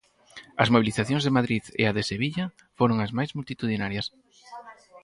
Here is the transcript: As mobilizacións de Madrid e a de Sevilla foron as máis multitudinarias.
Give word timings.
As 0.61 0.71
mobilizacións 0.73 1.23
de 1.23 1.35
Madrid 1.37 1.63
e 1.81 1.83
a 1.85 1.95
de 1.97 2.03
Sevilla 2.11 2.45
foron 2.77 2.97
as 3.05 3.11
máis 3.17 3.31
multitudinarias. 3.37 4.07